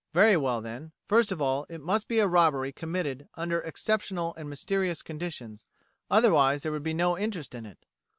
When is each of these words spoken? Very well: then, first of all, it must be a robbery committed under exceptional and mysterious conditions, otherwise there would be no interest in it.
Very 0.15 0.35
well: 0.35 0.61
then, 0.61 0.93
first 1.07 1.31
of 1.31 1.43
all, 1.43 1.67
it 1.69 1.79
must 1.79 2.07
be 2.07 2.17
a 2.17 2.27
robbery 2.27 2.71
committed 2.71 3.29
under 3.35 3.61
exceptional 3.61 4.33
and 4.35 4.49
mysterious 4.49 5.03
conditions, 5.03 5.67
otherwise 6.09 6.63
there 6.63 6.71
would 6.71 6.81
be 6.81 6.95
no 6.95 7.15
interest 7.19 7.53
in 7.53 7.67
it. 7.67 7.85